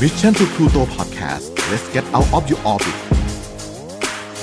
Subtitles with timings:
[0.00, 2.96] Mission to Pluto Podcast let's get out of your orbit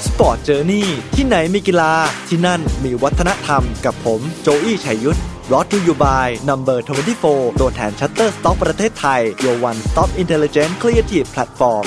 [0.05, 1.93] Sport Journey ที่ไหนมีกีฬา
[2.27, 5.19] ที่นั่นมีวัฒนธรรมกับผมโจวี่ชัยยุทธ
[5.51, 6.85] brought to you by Number
[7.23, 11.85] 24 ตัวแทน Shutterstock ประเทศไทย your one-stop intelligent creative platform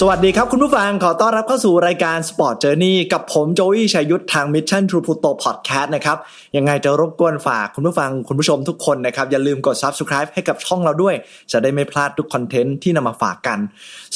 [0.00, 6.18] สวัสดีครับคุณผู้ฟังขอต้อนรับเข้าสู่รายการ Sport Journey กับผมโจวี่ชัยยุทธทาง Mission to Pluto Podcast นะครับ
[6.56, 11.14] ยังไงจะรบกวนฝากคุณผู้ฟังคุณผู้ชมทุกคนนะครับอย่าลืมกด Subscribe ให้กับช่องเราด้วย
[11.52, 13.58] จะได้ไม่พลาดทุกคอนเทนต์ที่นำมาฝากกัน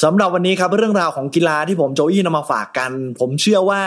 [0.03, 3.81] สำหรับวันนี้ครับเรื่องราวของกีฬาที่ผมโจวี่นำมาฝากกัน ผมเชื่อว่า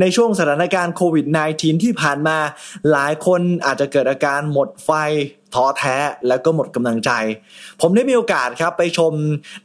[0.00, 2.36] ในช่วงสถานการณ์โควิด -19 ที่ผ่านมา
[2.90, 4.90] หลายคนอาจจะเกิดอาการหมดไฟ
[5.54, 5.96] ท้อแท้
[6.28, 7.10] แล้วก็หมดกำลังใจ
[7.80, 9.12] ผมได้มีโอกาสครับไปชม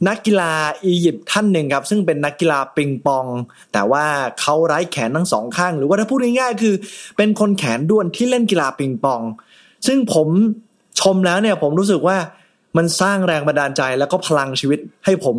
[0.08, 0.52] นักกีฬา
[0.86, 3.26] อียิปต์ท่านหนึ่งครับ ซึ่งเป็นนักกีฬาปิงปอง
[3.74, 4.06] แต่ว่า
[4.40, 6.76] เขาไร้แขนทั้งสองข้าง หรือว่าถ้าพูดง่ายๆคือ
[7.18, 9.22] เป็นคนแขนด้วนที่เล่นกีฬาปิงปอง
[9.88, 10.28] ซึ่งผม
[11.02, 12.18] ชมแล้วเนี่ยผมรู้สึกว่า
[12.78, 15.36] มันสร้างแรงบันดาลใจแล้วก็พลังชีวิต ให้ผม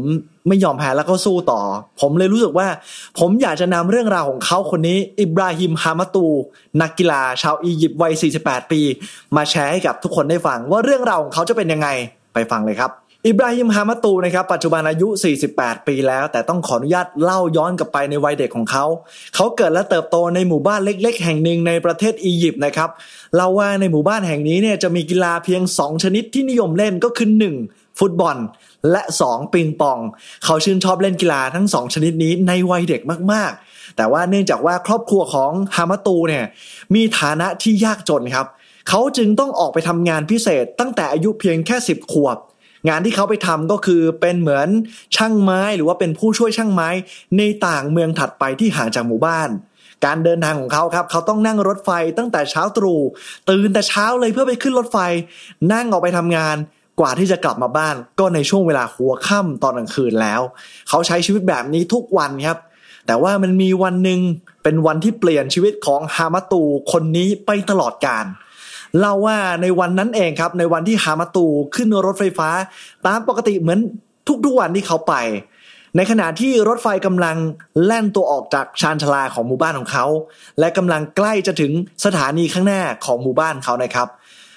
[0.49, 1.61] ไม่ยอมแพ้แล้วก็สู้ต่อ
[2.01, 2.69] ผมเลยรู้สึกว่า
[3.19, 6.27] ผมอยากจะนำเรื่องราวของเขาคนนี้อิบราฮิมฮามาตู
[6.83, 8.81] นักกีฬาชาวอียิปต์วัย 48 ปี
[9.37, 11.89] มาแชร์ให้กับทุกคนได้ฟังว่าเรื่องราวของเขาจะเป็นยังไง
[12.35, 12.91] ไปฟังเลยครับ
[13.27, 15.09] อิบราฮิมฮามาตูนะครับปัจจุบันอายุ
[15.49, 18.85] 48 ปีแล้ว แต่ต้องขออนุญาตเล่าย้อนกลับไปในวัยเด็กของเขา
[19.35, 22.91] เขาเกิดและเติบโตในหมู่บ้านเล็ก ๆ แห่งหนึ่งในประเทศอียิปต์นะครับ
[23.37, 27.29] เล่าว่าในหมู่บ้านแห่งนี้เนี่ยจะมีกีฬาเพียง 2 ชนิดที่นิยมเล่นก็คือ
[27.65, 27.99] 1.
[27.99, 28.37] ฟุตบอล
[28.91, 29.53] และ 2.
[29.53, 29.99] ปิงปอง
[30.45, 33.01] เขาชื่นชอบเล่นกีฬาทั้ง 2 ชนิดนี้ในวัยเด็ก
[33.33, 36.45] มากๆ แต่ว่าเนื่องจากว่าครอบครัวของฮามาตูเนี่ย
[36.95, 38.47] มีฐานะที่ยากจนครับ
[38.89, 42.39] เขาจึงต้องออกไปทำงานพิเศษตั้งแต่อายุเพียงแค่ 10 ขวบ
[42.89, 44.69] งานที่เขาไปทำก็คือเป็นเหมือน
[45.17, 46.89] ช่างไม้หรือว่าเป็นผู้ช่วยช่างไม้
[47.39, 49.49] ในต่างเมืองถัดไปที่ห่างจากหมู่บ้าน
[50.07, 53.01] การเดินทางของเขาครับ เขาต้องนั่งรถไฟตั้งแต่เช้าตรู่
[53.49, 54.99] ตื่นแต่เช้าเลยเพื่อไปขึ้นรถไฟ
[55.73, 56.57] นั่งออกไปทำงาน
[57.01, 60.41] กว่าที่จะกลับมาบ้าน ก็ในช่วงเวลาหัวค่ำตอนกลางคืนแล้ว
[60.89, 62.59] เขาใช้ชีวิตแบบนี้ทุกวันครับ
[63.07, 64.21] แต่ว่ามันมีวันหนึ่ง
[64.63, 68.27] เป็นวันที่เปลี่ยนชีวิตของฮามาตูคนนี้ไปตลอดกาล
[68.99, 72.51] เล่าว่าในวันนั้นเองครับ ในวันที่ฮามาตูขึ้นรถไฟฟ้า
[73.07, 73.81] ตามปกติเหมือน
[74.45, 75.15] ทุกๆวันที่เขาไป
[75.97, 77.37] ในขณะที่รถไฟกำลัง
[77.85, 80.07] แล่นตัวออกจากชานชาลาของหมู่บ้านของเขา
[80.59, 81.73] และกำลังใกล้จะถึง
[82.05, 84.09] สถานีข้างหน้าของหมู่บ้านเขานะครับ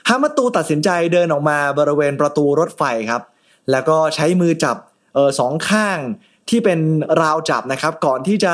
[0.10, 3.22] ฮามาตูตัดสินใจเดินออกมาบริเวณประตูรถไฟครับ
[3.72, 4.78] แล้วก็ใช้มือจับ
[5.14, 6.00] เออสองข้าง
[6.50, 6.80] ที่เป็น
[7.22, 8.54] ราวจับนะครับ ก่อนที่จะ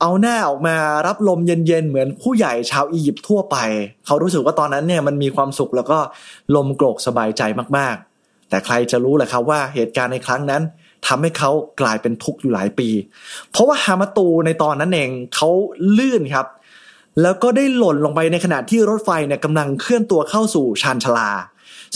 [0.00, 0.76] เอาหน้าออกมา
[1.06, 3.56] รับลมเย็นๆ เหมือนผู้ใหญ่ชาวอียิปต์ทั่วไป
[4.06, 5.98] เขารู้สึกว่าตอนนั้นเนี่ยมันมีความสุขแล้วก็
[6.56, 7.42] ลมโกรกสบายใจ
[7.76, 10.62] มากๆ แต่ใครจะรู้แหละครับว่าเหตุการณ์ในครั้งนั้น
[11.06, 11.50] ทำให้เขา
[11.80, 12.88] กลายเป็นทุกข์อยู่หลายปี
[13.50, 15.48] เพราะว่าฮามาตูในตอนนั้นเองเขา
[15.98, 16.46] ลื่นครับ
[17.22, 21.30] แล้วก็ได้หล่นลงไปในขณะที่รถไฟเนี่ยกำลังเคลื่อนตัวเข้าสู่ชานชาลา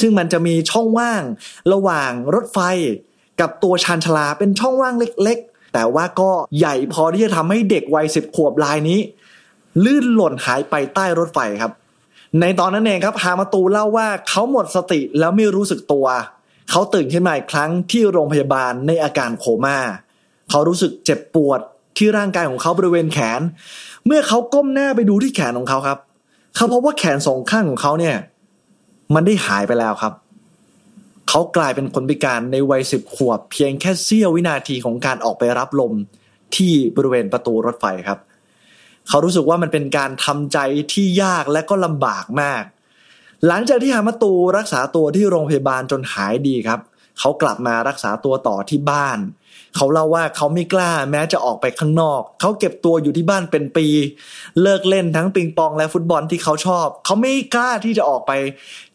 [0.01, 1.23] ซึ่งมันจะมีช่องว่าง
[1.73, 2.59] ระหว่างรถไฟ
[3.41, 8.99] กับตัวชานชลาเป็นช่องว่างเล็กๆ แต่ว่าก็ใหญ่พอที่จะทำให้เด็กวัยสิบขวบรายนี้
[9.84, 11.73] ลื่นหล่นหายไปใต้รถไฟครับ
[12.41, 16.06] ในตอนนั้นเองครับฮามาตูเล่าว่าเขาหมดสติแล้วไม่รู้สึกตัว
[16.71, 19.78] เขาตื่นขึ้นมาอีกครั้งที่โรงพยาบาลในอาการโคม่า
[20.51, 21.61] เขารู้สึกเจ็บปวด
[21.97, 23.41] ที่ร่างกายของเขาบริเวณแขน
[24.07, 25.99] เมื่อเขาก้มหน้าไปดูที่แขนของเขาครับ
[26.57, 28.17] เขาพบว่าแขนสองข้างของเขาเนี่ย
[29.15, 30.12] มันได้หายไปแล้วครับ
[31.33, 35.93] เขากลายเป็นคนพิการในวัยสิบขวบ เพียงแค่เสี้ยววินาทีของการออกไปรับลม
[36.57, 38.19] ที่บริเวณประตูรถไฟครับ
[39.09, 40.59] เขารู้สึกว่ามันเป็นการทำใจ
[40.93, 42.63] ที่ยากและก็ลำบากมาก
[43.47, 46.81] หลังจากที่ฮามาตูรักษาตัวที่โรงพยาบาลจนหายดีครับ
[47.19, 49.19] เขากลับมารักษาตัวต่อที่บ้าน
[49.77, 53.87] เขาเล่าว่าเขาไม่กล้าแม้จะออกไปข้างนอก เขาเก็บตัวอยู่ที่บ้านเป็นปี
[54.63, 58.33] เลิกเล่นทั้งปิงปองและฟุตบอลที่เขาชอบ เขาไม่กล้าที่จะออกไป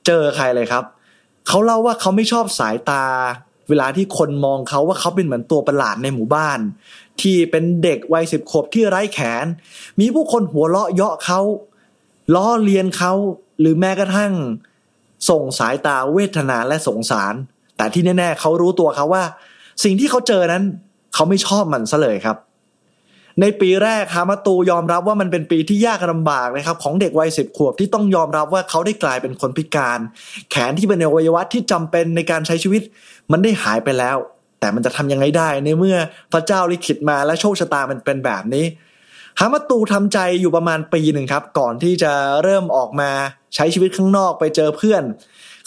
[0.06, 0.86] เจอใครเลยครับ
[1.48, 3.04] เขาเล่าว่าเขาไม่ชอบสายตา
[3.70, 6.60] เวลาที่คนมองเขาว่าเขาเป็นเหมือนตัวประหลาดในหมู่บ้าน
[7.22, 9.46] ที่เป็นเด็กวัยสิบขวบที่ไร้แขน
[10.00, 11.40] มีผู้คนหัวเราะเยาะเขา
[12.36, 13.14] ล้อเลียนเขา
[13.60, 14.34] หรือแม้กระทั่ง
[15.30, 17.34] ส่งสายตาเวทนาและสงสาร
[17.78, 19.24] แต่ที่แน่ ๆเขารู้ตัวเขาว่า
[19.84, 20.64] สิ่งที่เขาเจอนั้น
[21.14, 22.38] เขาไม่ชอบมันซะเลยครับ
[23.42, 30.00] ในปีแรกฮามาตูยอมรับว่ามันเป็นปีที่ยากลำบากนะครับของเด็กวัยสิบขวบที่ต้องยอมรับว่าเขาได้กลายเป็นคนพิการ
[30.52, 32.82] แขนที่เป็นอวัยวะที่จำเป็นในการใช้ชีวิต
[33.32, 34.18] มันได้หายไปแล้ว
[34.60, 35.98] แต่มันจะทำยังไงได้ในเมื่อ
[36.34, 38.66] พระเจ้าลิขิตมาและโชคชะตามันเป็นแบบนี้
[39.40, 42.12] ฮามาตูทำใจอยู่ประมาณปีหนึ่งครับ ก่อนที่จะ
[42.44, 43.10] เริ่มออกมา
[43.56, 45.04] ใช้ชีวิตข้างนอกไปเจอเพื่อน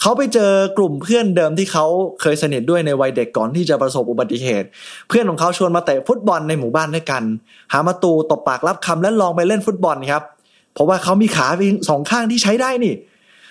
[0.01, 1.85] เขาไปเจอกลุ่มเพื่อนเดิมที่เขา
[2.21, 4.67] เคยสนิทด้วยในวัยเด็กก่อนที่จะประสบอุบัติเหตุ
[5.07, 7.23] เพื่อนของเขาชวนมาเตะฟุตบอลในหมู่บ้านด้วยกัน
[7.73, 10.23] ฮามาตูตบปากรับคำและลองไปเล่นฟุตบอลครับ
[10.73, 12.93] เพราะว่าเขามีขาเพียงสองข้างที่ใช้ได้นี่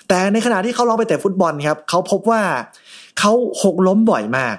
[0.08, 2.42] แต่ในขณะที่เขาลองไปเตะฟุตบอลครับเขาพบว่า
[3.18, 4.56] เขาหกล้มบ่อยมาก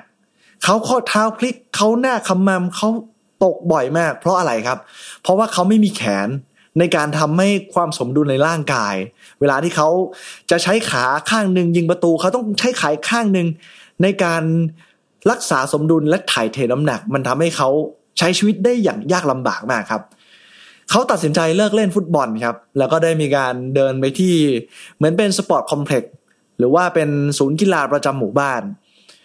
[0.64, 2.90] เขาข้อเท้าพลิกเขาหน้าคำมำเขา
[3.44, 4.78] ตกบ่อยมาก เพราะอะไรครับ
[5.22, 6.30] เพราะว่าเขาไม่มีแขน
[6.80, 8.96] ในการทำให้ความสมดุลในร่างกาย
[9.40, 9.90] เวลาที่เขา
[10.52, 13.48] จะใช้ขาข้างหนึ่งยิงประตูเขาต้องใช้ขาข้างหนึ่ง
[14.04, 14.44] ในการ
[15.32, 17.70] รักษาสมดุลและถ่ายเทน้ำหนัก มันทำให้เขา
[18.18, 20.02] ใช้ชีวิตได้อย่างยากลำบากมากครับ
[20.90, 24.34] เขาตัดสินใจเลิกเล่นฟุตบอลครับ แล้วก็ได้มีการเดินไปที่
[24.96, 26.14] เหมือนเป็น sport complex
[26.58, 28.62] หรือว่าเป็นศูนย์กีฬาประจำหมู่บ้าน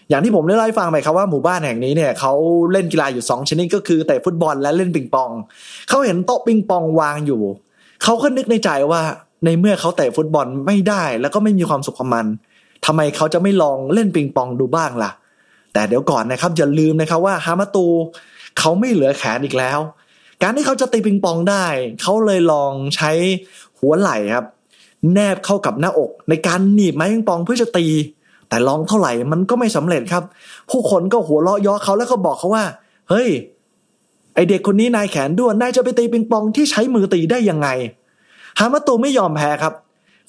[0.09, 2.33] อย่างที่ผมได้เล่าให้ฟังไปครับว่าหมู่บ้านแห่งนี้เนี่ยเขา
[2.73, 5.31] เล่นกีฬาอยู่ 2 ชนิดก็คือเตะฟุตบอลและเล่นปิงปอง
[5.89, 7.43] เขาเห็นโต๊ะปิงปองวางอยู่
[8.03, 9.03] เขาก็นึกในใจว่า
[9.45, 12.27] ในเมื่อเขาเตะฟุตบอลไม่ได้แล้วก็ไม่มีความสุขกับมัน
[12.87, 15.11] ทำไมเขาจะไม่ลองเล่นปิงปองดูบ้างล่ะ
[15.73, 17.87] แต่เดี๋ยวก่อนนะครับอย่าลืมนะครับว่าฮามาตู
[18.59, 19.79] เขาไม่เหลือแขนอีกแล้ว
[20.43, 21.67] การที่เขาจะตีปิงปองได้
[22.03, 23.11] เขาเลยลองใช้
[23.79, 24.47] หัวไหล่ครับ
[25.13, 27.87] แนบเข้ากับหน้าอก ในการหนีบไม้ปิงปองเพื่อจะตี
[28.55, 30.25] แต่ลองเท่าไหร่มันก็ไม่สำเร็จครับ
[30.71, 32.65] ผู้คนก็หัวเราะย้อเขาแล้วก็บอกเขาว่า
[33.11, 33.29] เฮ้ย
[34.35, 37.69] ไอเด็กคนนี้นายแขนด้วนนายจะไปตีปิงปองที่ใช้มือตีได้ยังไง
[38.59, 39.75] ฮามาตูไม่ยอมแพ้ครับ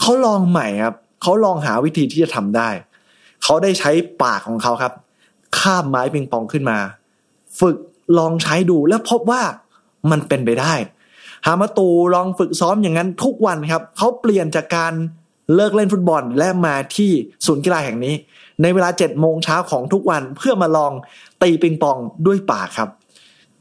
[0.01, 2.69] เขาลองใหม่ครับเขาลองหาวิธีที่จะทำได้
[3.44, 3.92] เขาได้ใช้
[4.24, 4.94] ปากของเขาครับ
[5.60, 6.77] ข้ามไม้ปิงปองขึ้นมา
[7.60, 7.77] ฝึก
[8.18, 9.42] ลองใช้ดูแล้วพบว่า
[10.12, 10.74] มันเป็นไปได้
[11.48, 14.94] ฮามาตูลองฝึกซ้อมอย่างนั้นทุกวันครับ เขาเปลี่ยนจากการ
[15.56, 17.12] เลิกเล่นฟุตบอลและมาที่
[17.45, 18.15] ศูนย์กีฬาแห่งนี้
[18.62, 20.92] ในเวลาเจ็ดโมงเช้าของทุกวันเพื่อมาลอง
[21.42, 22.89] ตีปิงปองด้วยปากครับ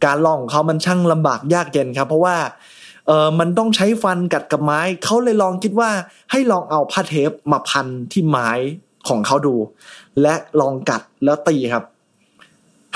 [0.05, 2.37] การลองของเขามันช่างลำบากยากเย็นครับ เพราะว่า
[3.07, 5.91] เออมันต้องใช้ฟันกัดกับไม้ เขาเลยลองคิดว่า
[6.31, 8.51] ให้ลองเอาผ้าเทปมาพันที่ไม้
[9.09, 9.55] ของเขาดู
[10.23, 11.85] และลองกัดแล้วตีครับ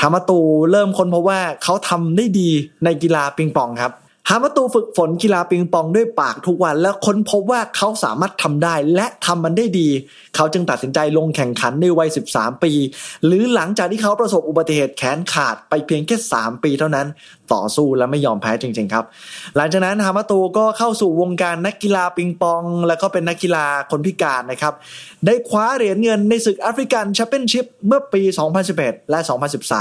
[0.00, 2.48] ฮามาตูเริ่มค้นพบว่าเขาทำได้ดี
[2.84, 3.92] ในกีฬาปิงปองครับ
[4.30, 9.88] ฮามาตูฝึกฝนกีฬาปิงปองด้วยปากทุกวัน แล้วค้นพบว่าเขาสามารถทำได้และทำมันได้ดี
[10.36, 12.72] เขาจึงตัดสินใจลงแข่งขันในวัย 13 ปี
[13.24, 17.06] หรือหลังจากที่เขาประสบอุบัติเหตุแขนขาดไปเพียงแค่ 3 ปีเท่านั้น
[17.52, 19.04] ต่อสู้และไม่ยอมแพ้จริง ๆ ครับ
[19.56, 24.74] หลังจากนั้นฮามาตูก็เข้าสู่วงการนักกีฬาปิงปอง แล้วก็เป็นนักกีฬาคนพิการนะครับ
[25.26, 28.22] ได้คว้าเหรียญเงินในศึก African Championship เมื่อปี
[28.66, 29.18] 2011 และ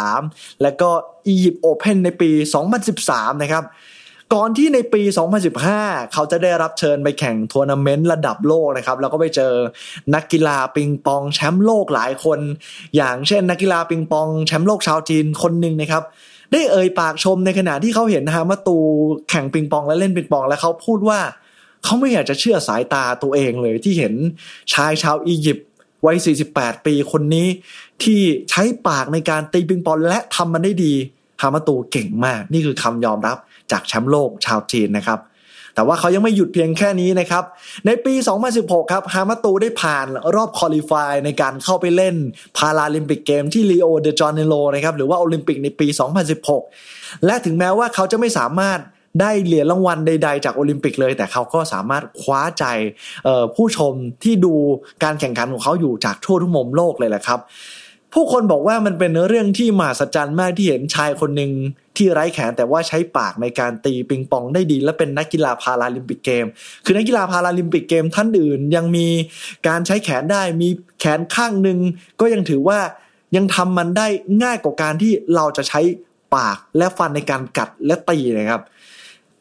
[0.01, 0.89] 2013 และก็
[1.27, 2.29] Egypt Open ในปี
[2.87, 3.65] 2013 นะครับ
[4.33, 5.01] ก่อนที่ในปี
[5.57, 9.53] 2015 เขาจะได้รับเชิญไปแข่งทัวร์นาเมนต์ระดับโลกนะครับ แล้วก็ไปเจอ
[10.15, 12.39] นักกีฬาปิงปองแชมป์โลกหลายคน
[12.95, 16.03] อย่างเช่นนักกีฬาปิงปองแชมป์โลกชาวจีนคนหนึ่งนะครับ
[16.51, 18.77] ได้เอ่ยปากชมในขณะที่เขาเห็นฮามาตู
[19.29, 21.19] แข่งปิงปองและเล่นปิงปอง แล้วเขาพูดว่า
[21.83, 24.13] เขาไม่อยากจะเชื่อสายตาตัวเองเลยที่เห็น
[24.73, 25.67] ชายชาวอียิปต์
[26.05, 26.17] วัย
[26.51, 27.47] 48 ปีคนนี้
[28.03, 28.19] ที่
[28.49, 30.93] ใช้ปากในการตีปิงปองและทำมันได้ดี
[31.41, 33.37] ฮามาตูเก่งมาก นี่คือคำยอมรับ
[33.71, 35.19] จากแชมป์โลกชาวจีนนะครับ
[35.75, 37.43] แต่ว่าเขายังไม่หยุดเพียงแค่นี้นะครับ
[37.85, 38.13] ในปี
[38.53, 42.15] 2016 ครับ ฮามาตูได้ผ่านรอบ qualify ในการเข้าไปเล่น
[42.57, 45.87] Paralympic Game ที่ริโอเดจาเนโรนะครับ หรือว่าโอลิมปิกในปี
[46.55, 48.79] 2016 และถึงแม้ว่าเขาจะไม่สามารถ
[49.21, 52.65] ได้เหรียญรางวัลใด ๆ จากโอลิมปิกเลย แต่เขาก็สามารถคว้าใจ
[53.55, 53.93] ผู้ชม
[54.23, 54.53] ที่ดู
[55.03, 57.39] การแข่งขันของเขาอยู่จากทั่วทุกมุมโลกเลยแหละครับ
[58.13, 61.51] ผู้คนบอกว่ามันเป็นเรื่องที่มหัศจรรย์มากที่เห็นชายคนหนึ่ง
[61.97, 66.45] ที่ไร้แขนแต่ว่าใช้ปากในการตีปิงปองได้ดี และเป็นนักกีฬา Paralympic Game
[66.85, 69.07] คือนักกีฬาพาราลิมปิกเกมท่านอื่นยังมี
[69.67, 71.79] การใช้แขนได้มีแขนข้างหนึ่ง
[72.19, 72.79] ก็ยังถือว่า
[73.35, 74.07] ยังทำมันได้
[74.43, 75.81] ง่ายกว่าการที่เราจะใช้
[76.35, 78.61] ปากและฟันในการกัดและตีนะครับ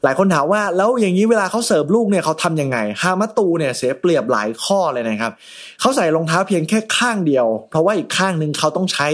[0.04, 5.32] หลายคนถามว่าแล้วอย่างนี้เวลาเขาเสิร์ฟลูกเนี่ยเขาทำยังไง ฮามาตูเนี่ยเสียเปรียบหลายข้อเลยนะครับ
[5.80, 9.08] เขาใส่รองเท้าเพียงแค่ข้างเดียว เพราะว่าอีกข้างหนึ่งเขาต้องใช้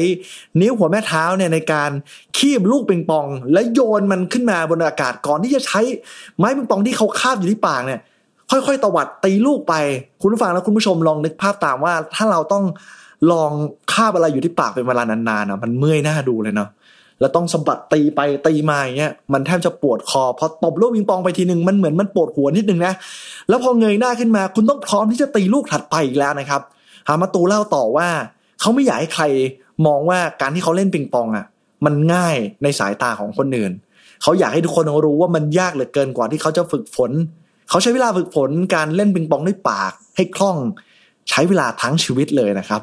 [0.60, 1.90] นิ้วหัวแม่เท้าเนี่ยในการ
[2.38, 5.80] คีบลูกปิงปอง และโยนมันขึ้นมาบนอากาศก่อนที่จะใช้
[6.36, 8.00] ไม้ปิงปองที่เขาคาบอยู่ที่ปากเนี่ย
[8.50, 9.74] ค่อยๆตวัดตีลูกไป
[10.20, 12.64] คุณผู้ฟังและคุณผู้ชมลองนึกภาพตามว่า ถ้าเราต้อง
[13.32, 13.52] ลอง
[13.92, 16.68] คาบอะไรอยู่ที่ปากเป็นเวลานานๆนะมันเมื่อยหน้าดูเลยเนาะ
[17.22, 22.92] แล้วต้องสะบัดตีไปตีมาอย่างเงี้ยมันแทบจะปวดคอพอตบลูกปิงปองไปทีหนึ่งมันเหมือนมันปวดหัวนิดนึงนะ
[23.48, 26.60] แล้วพอเงยหน้าขึ้นมาคุณต้องพร้อมที่จะตีลูกถัดไปอีกแล้วนะครับ
[27.08, 28.08] ฮามาตูเล่าต่อว่า
[28.60, 29.24] เขาไม่อยากให้ใคร
[29.86, 31.46] มองว่าการที่เขาเล่นปิงปองอะ
[31.84, 33.72] มันง่ายในสายตาของคนอื่น
[34.22, 37.10] เขาอยากให้ทุกคนรู้ว่ามันยากเหลือเกินกว่าที่เขาจะฝึกฝน
[37.70, 40.56] เขาใช้เวลาฝึกฝนการเล่นปิงปองด้วยปากให้คล่อง
[41.30, 42.82] ใช้เวลาทั้งชีวิตเลยนะครับ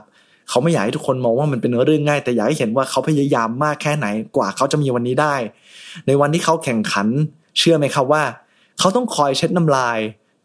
[0.50, 5.36] เขาไม่อยากให้ทุกคนมองว่ามันเป็นเรื่องง่าย แต่อยากให้เห็นว่าเขาพยายามมากแค่ไหนกว่าเขาจะมีวันนี้ได้
[6.08, 7.08] ในวันที่เขาแข่งขัน
[7.58, 8.24] เชื่อไหมครับว่า
[8.80, 10.00] เขาต้องคอยเช็ดน้ำลาย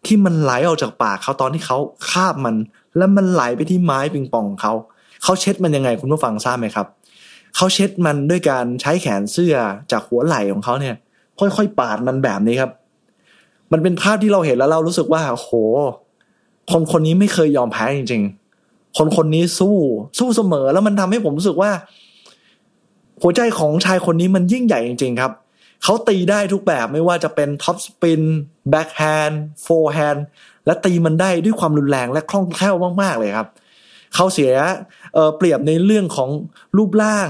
[0.07, 1.79] ที่มันไหลออกจากปากเขาตอนที่เขา
[2.11, 2.55] คาบมัน
[2.97, 4.73] แล้วมันไหลไปที่ไม้ปิงปองของเขา
[5.23, 6.87] เขาเช็ดมันยังไงคุณผู้ฟังทราบไหมครับ
[7.57, 9.55] เขาเช็ดมันด้วยการใช้แขนเสื้อ
[9.93, 10.95] จากหัวไหล่ของเขาเนี่ย
[11.39, 12.71] ค่อยๆปาดมันแบบนี้ครับ
[13.73, 15.51] มันเป็นภาพที่เราเห็นแล้วเรารู้สึกว่าโห
[16.71, 18.44] คนคนนี้ไม่เคยยอมแพ้จริง ๆ
[18.97, 19.77] คนคนนี้สู้
[20.19, 21.71] สู้เสมอแล้วมันทำให้ผมรู้สึกว่า
[23.23, 25.33] หัวใจของชายคนนี้มันยิ่งใหญ่จริง ๆ ครับ
[25.85, 28.23] เขาตีได้ทุกแบบไม่ว่าจะเป็นท็อปสปิน
[28.71, 30.27] backhand forehand
[30.67, 33.49] และตีมันได้ด้วยความรุนแรงและคล่องแคล่วมากๆเลยครับ
[34.15, 36.31] เขาเสียเปรียบในเรื่องของ
[36.77, 37.29] รูปร่าง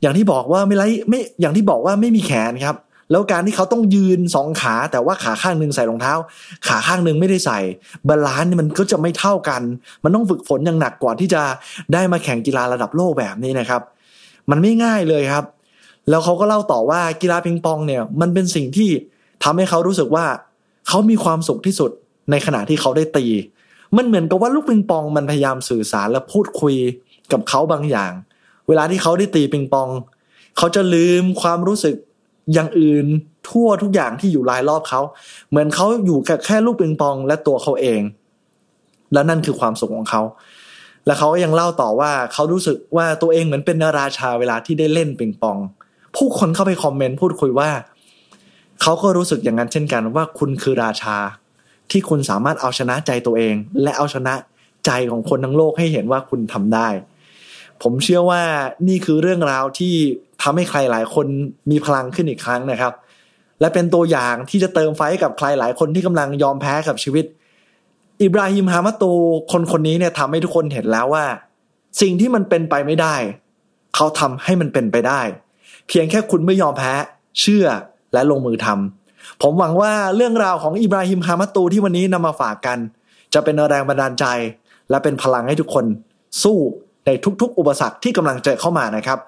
[0.00, 2.76] อย่างที่บอกว่าไม่ไรไม่อย่างที่บอกว่าไม่มีแขนครับ
[3.10, 6.14] แล้วการที่เขาต้องยืนสองขา แต่ว่าขาข้างหนึ่งใส่รองเท้า
[6.66, 7.58] ขาข้างหนึ่งไม่ได้ใส่
[8.08, 9.62] balance มันก็จะไม่เท่ากัน
[10.04, 11.42] มันต้องฝึกฝนอย่างหนักกว่าที่จะ
[11.92, 13.82] ได้มาแข่งกีฬาระดับโลกแบบนี้นะครับ
[14.50, 15.44] มันไม่ง่ายเลยครับ
[16.08, 18.88] แล้วเขาก็เล่าต่อว่ากีฬาปิงปองเนี่ย มันเป็นสิ่งที่
[19.44, 20.26] ทำให้เขารู้สึกว่า
[20.88, 21.90] เขามีความสุขที่สุด
[22.30, 23.26] ในขณะที่เขาได้ตี
[23.96, 26.74] มันเหมือนกับว่าลูกปิงปองมันพยายามสื่อสารและพูดคุย
[27.32, 28.12] กับเขาบางอย่าง
[28.68, 29.88] เวลาที่เขาได้ตีปิงปอง
[30.58, 31.96] เขาจะลืมความรู้สึก
[32.52, 33.06] อย่างอื่น
[33.48, 35.00] ทั่วทุกอย่างที่อยู่รายรอบเขา
[35.50, 38.00] เหมือนเขาอยู่กับแค่ลูกปิงปองและตัวเขาเอง
[39.12, 40.22] และนั่นคือความสุขของเขา
[41.06, 45.58] และเขาก็ยังเล่าต่อว่าเขารู้สึกว่าตัวเองเหมือนเป็นราชาเวลาที่ได้เล่นปิงปอง
[46.16, 47.70] ผู้คนเข้าไปคอมเมนต์พูดคุยว่า
[48.82, 51.16] เขาก็รู้สึกอย่างนั้นเช่นกันว่าคุณคือราชา
[51.90, 54.34] ที่คุณสามารถเอาชนะใจตัวเอง และเอาชนะ
[54.86, 56.88] ใจของคนทั้งโลกให้เห็นว่าคุณทำได้
[57.82, 58.42] ผมเชื่อว่า
[58.88, 59.94] นี่คือเรื่องราวที่
[60.42, 61.26] ทำให้ใครหลายคน
[61.70, 62.92] มีพลังขึ้นอีกครั้งนะครับ
[63.60, 67.24] และเป็นตัวอย่างที่จะเติมไฟให้กับใครหลายคนที่กำลังยอมแพ้กับชีวิต
[68.22, 69.12] อิบราฮิมฮามาตู
[69.52, 71.26] คนคนนี้เนี่ยทำให้ทุกคนเห็นแล้วว่า
[72.00, 73.14] สิ่งที่มันเป็นไปไม่ได้
[73.94, 75.20] เขาทำให้มันเป็นไปได้
[75.88, 76.92] เพียงแค่คุณไม่ยอมแพ้
[77.40, 77.66] เชื่อ
[78.12, 82.78] และลงมือทำผมหวังว่าเรื่องราวของอิบราฮิมฮามาตูที่วันนี้นำมาฝากกัน
[83.34, 84.26] จะเป็นแรงบันดาลใจ
[84.90, 85.84] และเป็นพลังให้ทุกคน
[86.42, 86.58] สู้
[87.06, 89.18] ในทุกๆ อุปสรรคที่กำลังเจอเข้ามานะครับ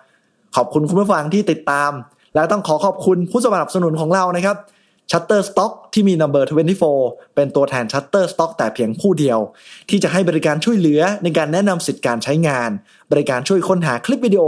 [0.56, 1.90] ขอบคุณคุณผู้ฟังที่ติดตาม
[2.34, 4.56] และต้องขอขอบคุณผู้สนับสนุนของเรานะครับ
[5.10, 6.44] Shutterstock ที่มี Number
[6.88, 9.38] 24 เป็นตัวแทน Shutterstock แต่เพียงผู้เดียว
[9.90, 12.70] ที่จะให้บริการช่วยเหลือในการแนะนำสิทธิการใช้งาน
[13.12, 14.42] บริการช่วยค้นหาคลิปวิดีโอ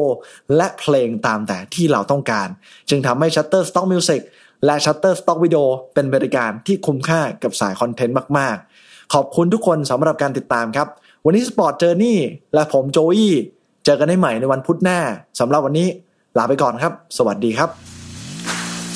[0.56, 2.48] และเพลงตามแต่ที่เราต้องการ
[2.90, 4.20] จึงทำให้ Shutterstock Music
[4.64, 10.88] และ Shutterstock Video เป็นบริการที่คุ้มค่ากับสายคอนเทนต์มาก ๆ ขอบคุณทุกคนสำหรับการติดตามครับ
[11.24, 12.16] วันนี้ Sport Journey
[12.54, 13.34] และผมโจอี้
[13.84, 14.98] เจอกันได้ใหม่ในวันพุธหน้า
[15.40, 15.88] สำหรับวันนี้
[16.38, 17.70] ลาไปก่อนครับ สวัสดีครับ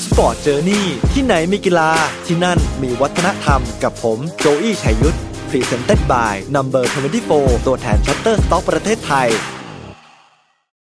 [0.05, 1.89] Sport Journey ที่ไหนมีกีฬา
[2.25, 5.17] ที่นั่นมีวัฒนธรรมกับผมโจอี้ชัยยุทธ
[5.49, 6.83] Presented by Number
[7.29, 9.27] 24 ตัวแทน Shutterstock ประเทศไทย